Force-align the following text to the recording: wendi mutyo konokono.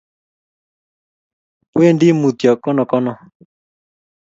wendi 1.77 2.07
mutyo 2.19 2.51
konokono. 2.63 3.13